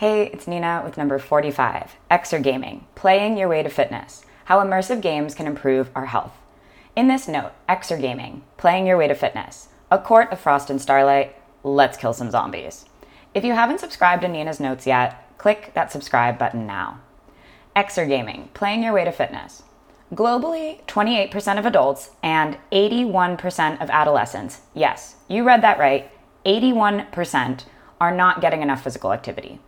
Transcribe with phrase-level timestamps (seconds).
[0.00, 5.34] Hey, it's Nina with number 45 Exergaming, playing your way to fitness, how immersive games
[5.34, 6.32] can improve our health.
[6.96, 11.36] In this note, Exergaming, playing your way to fitness, a court of frost and starlight,
[11.62, 12.86] let's kill some zombies.
[13.34, 17.00] If you haven't subscribed to Nina's notes yet, click that subscribe button now.
[17.76, 19.64] Exergaming, playing your way to fitness.
[20.14, 26.10] Globally, 28% of adults and 81% of adolescents, yes, you read that right,
[26.46, 27.64] 81%
[28.00, 29.60] are not getting enough physical activity.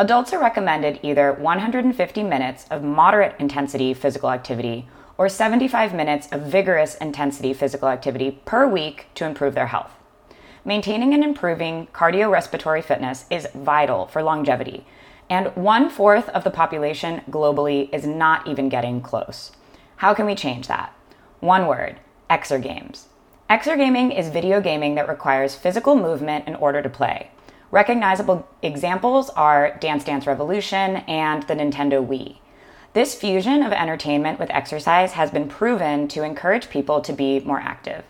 [0.00, 6.40] Adults are recommended either 150 minutes of moderate intensity physical activity or 75 minutes of
[6.40, 9.90] vigorous intensity physical activity per week to improve their health.
[10.64, 14.86] Maintaining and improving cardiorespiratory fitness is vital for longevity,
[15.28, 19.52] and one fourth of the population globally is not even getting close.
[19.96, 20.96] How can we change that?
[21.40, 23.04] One word exergames.
[23.50, 27.32] Exergaming is video gaming that requires physical movement in order to play.
[27.70, 32.38] Recognizable examples are Dance Dance Revolution and the Nintendo Wii.
[32.94, 37.60] This fusion of entertainment with exercise has been proven to encourage people to be more
[37.60, 38.02] active.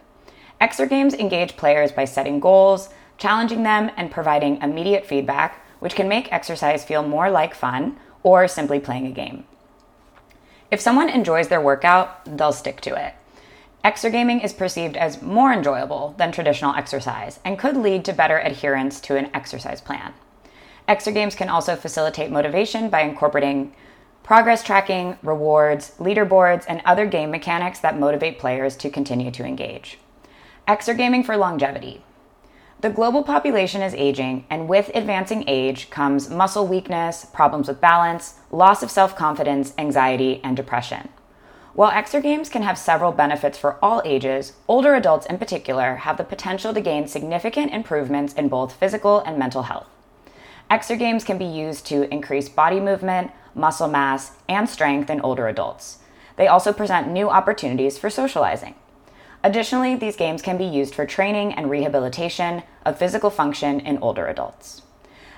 [0.63, 6.33] Exergames engage players by setting goals, challenging them, and providing immediate feedback, which can make
[6.33, 9.45] exercise feel more like fun or simply playing a game.
[10.71, 13.15] If someone enjoys their workout, they'll stick to it.
[13.85, 19.01] Exergaming is perceived as more enjoyable than traditional exercise and could lead to better adherence
[19.01, 20.13] to an exercise plan.
[20.87, 23.75] Exergames can also facilitate motivation by incorporating
[24.23, 29.99] progress tracking, rewards, leaderboards, and other game mechanics that motivate players to continue to engage.
[30.69, 32.05] Exergaming for longevity.
[32.81, 38.35] The global population is aging, and with advancing age comes muscle weakness, problems with balance,
[38.51, 41.09] loss of self confidence, anxiety, and depression.
[41.73, 46.25] While exergames can have several benefits for all ages, older adults in particular have the
[46.25, 49.87] potential to gain significant improvements in both physical and mental health.
[50.69, 55.99] Exergames can be used to increase body movement, muscle mass, and strength in older adults.
[56.37, 58.75] They also present new opportunities for socializing.
[59.45, 64.27] Additionally, these games can be used for training and rehabilitation of physical function in older
[64.27, 64.83] adults.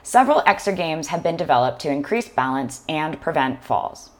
[0.03, 4.12] Several exergames have been developed to increase balance and prevent falls.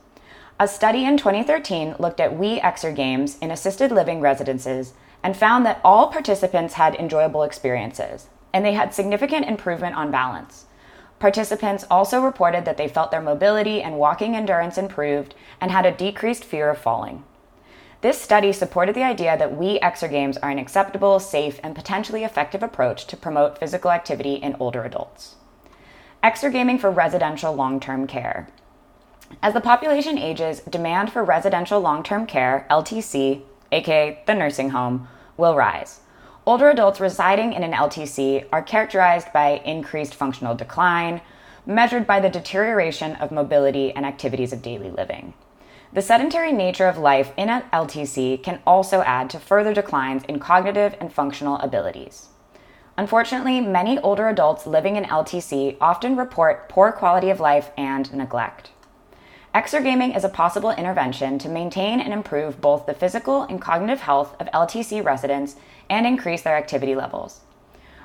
[0.63, 5.81] A study in 2013 looked at Wii Exergames in assisted living residences and found that
[5.83, 10.67] all participants had enjoyable experiences, and they had significant improvement on balance.
[11.19, 15.91] Participants also reported that they felt their mobility and walking endurance improved and had a
[15.91, 17.25] decreased fear of falling.
[18.01, 22.63] This study supported the idea that Wii Exergames are an acceptable, safe, and potentially effective
[22.63, 25.35] approach to promote physical activity in older adults.
[26.23, 28.47] Exergaming for residential long term care.
[29.41, 35.09] As the population ages, demand for residential long term care, LTC, aka the nursing home,
[35.37, 36.01] will rise.
[36.45, 41.21] Older adults residing in an LTC are characterized by increased functional decline,
[41.65, 45.35] measured by the deterioration of mobility and activities of daily living.
[45.93, 50.39] The sedentary nature of life in an LTC can also add to further declines in
[50.41, 52.29] cognitive and functional abilities.
[52.97, 58.71] Unfortunately, many older adults living in LTC often report poor quality of life and neglect.
[59.55, 64.35] Exergaming is a possible intervention to maintain and improve both the physical and cognitive health
[64.41, 65.57] of LTC residents
[65.91, 67.41] and increase their activity levels.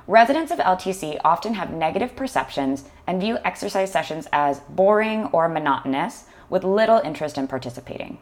[0.06, 6.24] Residents of LTC often have negative perceptions and view exercise sessions as boring or monotonous
[6.50, 8.18] with little interest in participating.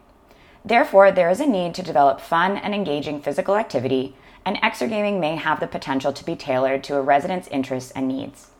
[0.63, 4.15] Therefore, there is a need to develop fun and engaging physical activity,
[4.45, 8.51] and exergaming may have the potential to be tailored to a resident's interests and needs.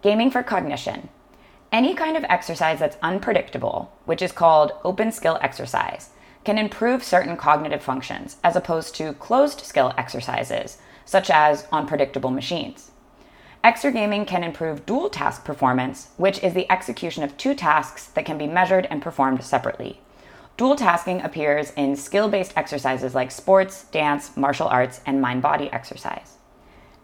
[0.00, 1.10] Gaming for cognition.
[1.72, 6.10] Any kind of exercise that's unpredictable, which is called open skill exercise,
[6.44, 12.30] can improve certain cognitive functions as opposed to closed skill exercises, such as on predictable
[12.30, 12.90] machines.
[13.64, 18.36] Exergaming can improve dual task performance, which is the execution of two tasks that can
[18.36, 19.98] be measured and performed separately.
[20.58, 25.72] Dual tasking appears in skill based exercises like sports, dance, martial arts, and mind body
[25.72, 26.36] exercise.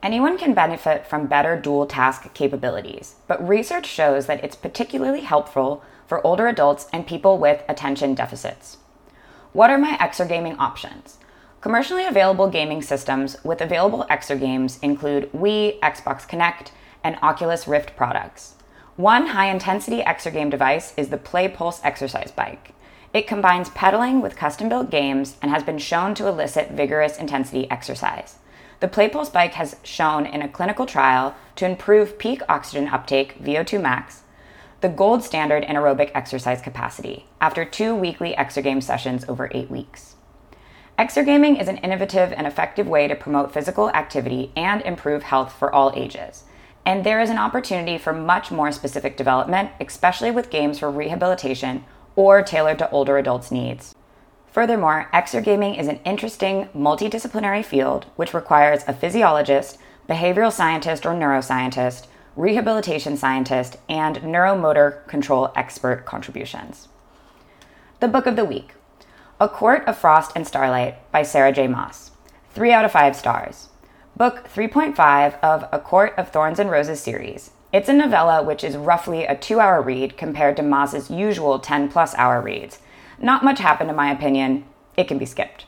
[0.01, 5.83] Anyone can benefit from better dual task capabilities, but research shows that it's particularly helpful
[6.07, 8.77] for older adults and people with attention deficits.
[9.53, 11.19] What are my exergaming options?
[11.61, 16.71] Commercially available gaming systems with available exergames include Wii, Xbox Kinect,
[17.03, 18.55] and Oculus Rift products.
[18.95, 22.73] One high intensity exergame device is the PlayPulse exercise bike.
[23.13, 27.69] It combines pedaling with custom built games and has been shown to elicit vigorous intensity
[27.69, 28.37] exercise.
[28.81, 33.81] The PlayPulse bike has shown in a clinical trial to improve peak oxygen uptake, VO2
[33.81, 34.23] max,
[34.81, 40.15] the gold standard in aerobic exercise capacity, after two weekly exergame sessions over eight weeks.
[40.97, 45.73] Exergaming is an innovative and effective way to promote physical activity and improve health for
[45.73, 46.45] all ages.
[46.87, 51.85] and there is an opportunity for much more specific development, especially with games for rehabilitation
[52.17, 53.95] or tailored to older adults' needs.
[54.51, 59.79] Furthermore, exergaming is an interesting multidisciplinary field which requires a physiologist,
[60.09, 66.89] behavioral scientist or neuroscientist, rehabilitation scientist, and neuromotor control expert contributions.
[68.01, 68.75] The Book of the Week
[69.41, 71.69] A Court of Frost and Starlight by Sarah J.
[71.69, 72.13] Maas.
[72.55, 73.69] 3 out of 5 stars.
[74.17, 77.51] Book 3.5 of A Court of Thorns and Roses series.
[77.73, 81.91] It's a novella which is roughly a two hour read compared to Maas's usual 10
[81.91, 82.79] plus hour reads.
[83.21, 84.65] Not much happened, in my opinion.
[84.97, 85.67] It can be skipped.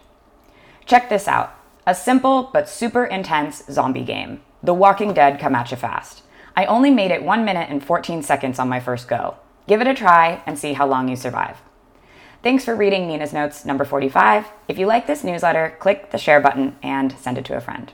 [0.86, 1.56] Check this out
[1.86, 4.40] a simple but super intense zombie game.
[4.62, 6.22] The Walking Dead come at you fast.
[6.56, 9.36] I only made it 1 minute and 14 seconds on my first go.
[9.66, 11.56] Give it a try and see how long you survive.
[12.42, 14.46] Thanks for reading Nina's Notes number 45.
[14.68, 17.92] If you like this newsletter, click the share button and send it to a friend.